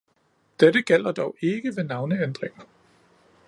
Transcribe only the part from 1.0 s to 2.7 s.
dog ikke ved navneændringer